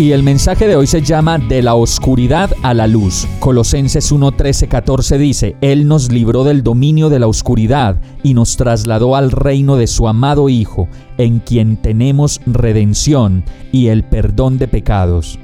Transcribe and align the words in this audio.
Y 0.00 0.12
el 0.12 0.22
mensaje 0.22 0.66
de 0.66 0.76
hoy 0.76 0.86
se 0.86 1.02
llama 1.02 1.36
De 1.38 1.60
la 1.60 1.74
oscuridad 1.74 2.50
a 2.62 2.72
la 2.72 2.86
luz. 2.86 3.28
Colosenses 3.38 4.10
1, 4.10 4.32
13, 4.32 4.66
14 4.66 5.18
dice, 5.18 5.56
Él 5.60 5.86
nos 5.86 6.10
libró 6.10 6.42
del 6.42 6.62
dominio 6.62 7.10
de 7.10 7.18
la 7.18 7.26
oscuridad 7.26 8.00
y 8.22 8.32
nos 8.32 8.56
trasladó 8.56 9.14
al 9.14 9.30
reino 9.30 9.76
de 9.76 9.86
su 9.86 10.08
amado 10.08 10.48
Hijo, 10.48 10.88
en 11.18 11.38
quien 11.40 11.76
tenemos 11.76 12.40
redención 12.46 13.44
y 13.72 13.88
el 13.88 14.02
perdón 14.02 14.56
de 14.56 14.68
pecados. 14.68 15.38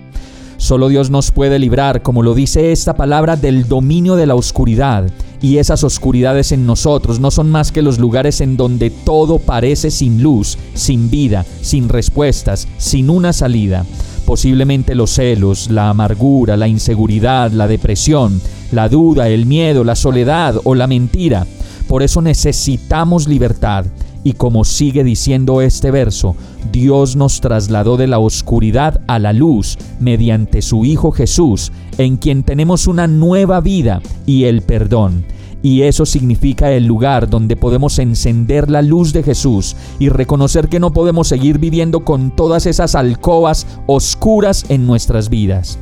Solo 0.56 0.88
Dios 0.88 1.11
nos 1.11 1.33
puede 1.33 1.59
librar, 1.59 2.00
como 2.00 2.23
lo 2.23 2.33
dice 2.33 2.73
esta 2.73 2.97
palabra, 2.97 3.36
del 3.36 3.69
dominio 3.69 4.16
de 4.16 4.25
la 4.25 4.36
oscuridad. 4.36 5.05
Y 5.42 5.59
esas 5.59 5.84
oscuridades 5.84 6.50
en 6.50 6.64
nosotros 6.64 7.20
no 7.20 7.30
son 7.30 7.50
más 7.50 7.73
que 7.73 7.83
los 7.83 7.98
lugares 7.98 8.41
en 8.41 8.56
donde 8.56 8.88
todo 8.88 9.39
parece 9.39 9.91
sin 9.91 10.23
luz, 10.23 10.56
sin 10.73 11.11
vida, 11.11 11.45
sin 11.61 11.91
respuestas, 11.91 12.67
sin 12.78 13.11
una 13.11 13.34
salida 13.34 13.84
posiblemente 14.27 14.94
los 14.94 15.12
celos, 15.12 15.70
la 15.70 15.88
amargura, 15.88 16.56
la 16.56 16.69
inseguridad, 16.69 17.50
la 17.52 17.66
depresión, 17.66 18.42
la 18.72 18.88
duda, 18.88 19.28
el 19.28 19.46
miedo, 19.46 19.84
la 19.84 19.94
soledad 19.94 20.56
o 20.64 20.74
la 20.74 20.86
mentira. 20.86 21.46
Por 21.88 22.02
eso 22.02 22.20
necesitamos 22.20 23.28
libertad. 23.28 23.86
Y 24.24 24.33
como 24.33 24.64
sigue 24.64 25.05
diciendo 25.05 25.62
este 25.62 25.92
verso, 25.92 26.34
Dios 26.72 27.14
nos 27.14 27.41
trasladó 27.41 27.96
de 27.96 28.08
la 28.08 28.18
oscuridad 28.18 29.00
a 29.06 29.20
la 29.20 29.33
luz 29.33 29.78
mediante 30.00 30.62
su 30.62 30.84
Hijo 30.84 31.12
Jesús, 31.12 31.70
en 31.96 32.16
quien 32.16 32.42
tenemos 32.42 32.88
una 32.88 33.06
nueva 33.06 33.61
vida 33.61 34.02
y 34.27 34.44
el 34.44 34.62
perdón 34.62 35.24
y 35.67 35.83
eso 35.83 36.06
significa 36.06 36.70
el 36.70 36.86
lugar 36.86 37.28
donde 37.28 37.56
podemos 37.56 37.98
encender 37.98 38.70
la 38.70 38.83
luz 38.83 39.12
de 39.12 39.25
Jesús 39.25 39.75
y 39.98 40.11
reconocer 40.11 40.69
que 40.69 40.78
no 40.78 40.92
podemos 40.92 41.27
seguir 41.27 41.58
viviendo 41.58 42.05
con 42.05 42.31
todas 42.31 42.67
esas 42.67 42.95
alcobas 42.95 43.67
oscuras 43.89 44.64
en 44.69 44.86
nuestras 44.86 45.28
vidas. 45.28 45.77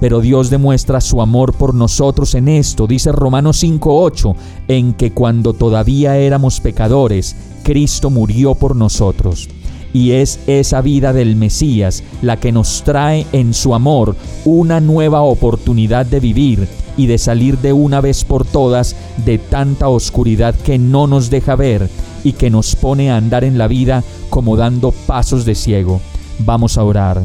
Pero 0.00 0.20
Dios 0.22 0.50
demuestra 0.50 1.00
su 1.00 1.22
amor 1.22 1.52
por 1.52 1.72
nosotros 1.72 2.34
en 2.34 2.48
esto, 2.48 2.88
dice 2.88 3.12
Romanos 3.12 3.62
5.8, 3.62 4.34
en 4.66 4.92
que 4.94 5.12
cuando 5.12 5.52
todavía 5.52 6.16
éramos 6.16 6.58
pecadores, 6.58 7.36
Cristo 7.62 8.10
murió 8.10 8.56
por 8.56 8.74
nosotros. 8.74 9.48
Y 9.92 10.10
es 10.10 10.40
esa 10.48 10.80
vida 10.80 11.12
del 11.12 11.36
Mesías 11.36 12.02
la 12.22 12.40
que 12.40 12.50
nos 12.50 12.82
trae 12.82 13.24
en 13.30 13.54
su 13.54 13.72
amor 13.72 14.16
una 14.44 14.80
nueva 14.80 15.20
oportunidad 15.20 16.06
de 16.06 16.18
vivir 16.18 16.68
y 16.98 17.06
de 17.06 17.16
salir 17.16 17.56
de 17.58 17.72
una 17.72 18.02
vez 18.02 18.24
por 18.24 18.44
todas 18.44 18.94
de 19.24 19.38
tanta 19.38 19.88
oscuridad 19.88 20.54
que 20.54 20.78
no 20.78 21.06
nos 21.06 21.30
deja 21.30 21.56
ver 21.56 21.88
y 22.24 22.32
que 22.32 22.50
nos 22.50 22.76
pone 22.76 23.10
a 23.10 23.16
andar 23.16 23.44
en 23.44 23.56
la 23.56 23.68
vida 23.68 24.04
como 24.28 24.56
dando 24.56 24.90
pasos 24.90 25.46
de 25.46 25.54
ciego. 25.54 26.02
Vamos 26.40 26.76
a 26.76 26.84
orar. 26.84 27.22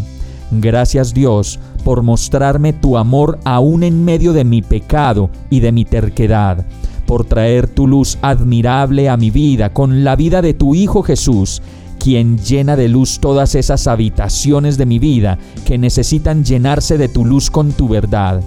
Gracias 0.51 1.13
Dios 1.13 1.59
por 1.83 2.03
mostrarme 2.03 2.71
tu 2.71 2.97
amor 2.97 3.39
aún 3.43 3.83
en 3.83 4.05
medio 4.05 4.31
de 4.31 4.45
mi 4.45 4.61
pecado 4.61 5.29
y 5.49 5.59
de 5.59 5.71
mi 5.71 5.83
terquedad, 5.83 6.65
por 7.05 7.25
traer 7.25 7.67
tu 7.67 7.87
luz 7.87 8.17
admirable 8.21 9.09
a 9.09 9.17
mi 9.17 9.31
vida 9.31 9.73
con 9.73 10.03
la 10.03 10.15
vida 10.15 10.41
de 10.41 10.53
tu 10.53 10.75
Hijo 10.75 11.03
Jesús, 11.03 11.61
quien 11.99 12.37
llena 12.37 12.75
de 12.75 12.87
luz 12.87 13.19
todas 13.19 13.55
esas 13.55 13.87
habitaciones 13.87 14.77
de 14.77 14.85
mi 14.85 14.99
vida 14.99 15.39
que 15.65 15.77
necesitan 15.77 16.43
llenarse 16.43 16.97
de 16.97 17.09
tu 17.09 17.25
luz 17.25 17.49
con 17.49 17.71
tu 17.71 17.87
verdad. 17.87 18.41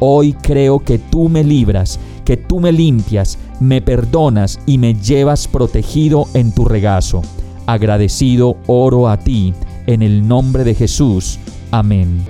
Hoy 0.00 0.32
creo 0.32 0.78
que 0.80 0.98
tú 0.98 1.28
me 1.28 1.44
libras, 1.44 2.00
que 2.24 2.38
tú 2.38 2.58
me 2.58 2.72
limpias, 2.72 3.38
me 3.60 3.82
perdonas 3.82 4.58
y 4.64 4.78
me 4.78 4.94
llevas 4.94 5.46
protegido 5.46 6.26
en 6.32 6.52
tu 6.52 6.64
regazo. 6.64 7.20
Agradecido 7.66 8.56
oro 8.66 9.08
a 9.08 9.18
ti, 9.18 9.52
en 9.86 10.02
el 10.02 10.26
nombre 10.26 10.64
de 10.64 10.74
Jesús. 10.74 11.38
Amén. 11.70 12.24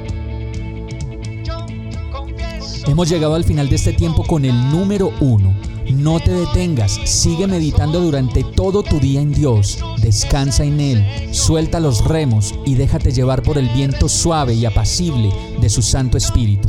Hemos 2.88 3.08
llegado 3.08 3.36
al 3.36 3.44
final 3.44 3.68
de 3.68 3.76
este 3.76 3.92
tiempo 3.92 4.24
con 4.24 4.44
el 4.44 4.70
número 4.70 5.12
uno. 5.20 5.54
No 5.94 6.18
te 6.18 6.32
detengas, 6.32 6.98
sigue 7.04 7.46
meditando 7.46 8.00
durante 8.00 8.42
todo 8.42 8.82
tu 8.82 8.98
día 8.98 9.20
en 9.20 9.32
Dios, 9.32 9.78
descansa 10.02 10.64
en 10.64 10.80
Él, 10.80 11.04
suelta 11.32 11.78
los 11.78 12.04
remos 12.04 12.54
y 12.66 12.74
déjate 12.74 13.12
llevar 13.12 13.42
por 13.42 13.58
el 13.58 13.68
viento 13.68 14.08
suave 14.08 14.54
y 14.54 14.66
apacible 14.66 15.30
de 15.60 15.68
su 15.68 15.82
Santo 15.82 16.16
Espíritu. 16.16 16.68